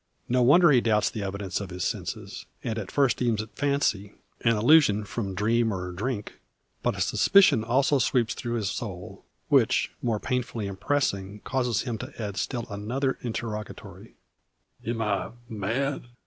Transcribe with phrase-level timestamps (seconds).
[0.27, 4.13] No wonder he doubts the evidence of his senses, and at first deems it fancy
[4.43, 6.39] an illusion from dream or drink.
[6.81, 12.11] But a suspicion also sweeps through his soul, which, more painfully impressing, causes him to
[12.19, 14.15] add still another interrogatory:
[14.83, 16.01] "Am I mad?"